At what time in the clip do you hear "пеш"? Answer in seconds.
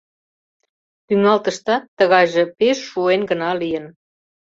2.57-2.77